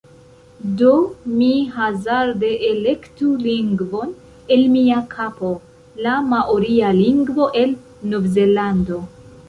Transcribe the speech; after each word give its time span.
Do, 0.77 0.93
mi 1.41 1.49
hazarde 1.75 2.49
elektu 2.69 3.29
lingvon 3.43 4.17
el 4.57 4.67
mia 4.79 5.05
kapo... 5.15 5.55
la 6.07 6.19
maoria 6.33 6.93
lingvo 7.05 7.53
el 7.65 7.77
Novzelando 8.15 9.05